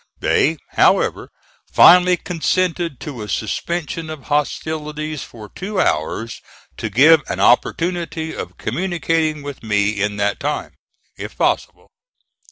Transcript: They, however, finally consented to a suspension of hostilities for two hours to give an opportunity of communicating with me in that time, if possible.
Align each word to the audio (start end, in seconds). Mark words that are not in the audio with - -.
They, 0.19 0.57
however, 0.69 1.29
finally 1.71 2.17
consented 2.17 2.99
to 3.01 3.21
a 3.21 3.29
suspension 3.29 4.09
of 4.09 4.23
hostilities 4.33 5.21
for 5.23 5.47
two 5.47 5.79
hours 5.79 6.41
to 6.77 6.89
give 6.89 7.21
an 7.29 7.39
opportunity 7.39 8.35
of 8.35 8.57
communicating 8.57 9.43
with 9.43 9.61
me 9.61 9.91
in 9.91 10.17
that 10.17 10.39
time, 10.39 10.73
if 11.17 11.37
possible. 11.37 11.91